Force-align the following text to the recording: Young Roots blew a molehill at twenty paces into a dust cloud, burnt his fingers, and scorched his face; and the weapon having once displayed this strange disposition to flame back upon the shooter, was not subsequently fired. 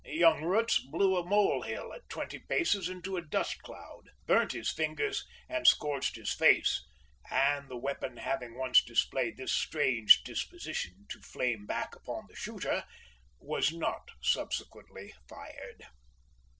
Young 0.03 0.41
Roots 0.43 0.79
blew 0.79 1.15
a 1.15 1.23
molehill 1.23 1.93
at 1.93 2.09
twenty 2.09 2.39
paces 2.39 2.89
into 2.89 3.17
a 3.17 3.21
dust 3.21 3.61
cloud, 3.61 4.09
burnt 4.25 4.53
his 4.53 4.71
fingers, 4.71 5.23
and 5.47 5.67
scorched 5.67 6.15
his 6.15 6.33
face; 6.33 6.87
and 7.29 7.69
the 7.69 7.77
weapon 7.77 8.17
having 8.17 8.57
once 8.57 8.83
displayed 8.83 9.37
this 9.37 9.51
strange 9.51 10.23
disposition 10.23 11.05
to 11.09 11.21
flame 11.21 11.67
back 11.67 11.95
upon 11.95 12.25
the 12.27 12.35
shooter, 12.35 12.83
was 13.37 13.71
not 13.71 14.09
subsequently 14.23 15.13
fired. 15.29 15.83